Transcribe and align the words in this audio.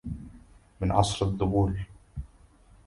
من 0.81 0.91
عصر 0.91 1.25
الذبول. 1.25 1.79